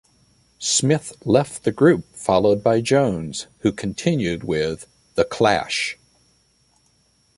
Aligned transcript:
Smyth 0.57 1.13
left 1.27 1.61
the 1.63 1.71
group 1.71 2.05
followed 2.15 2.63
by 2.63 2.81
Jones, 2.81 3.45
who 3.59 3.71
continued 3.71 4.43
with 4.43 4.87
The 5.13 5.23
Clash. 5.25 5.95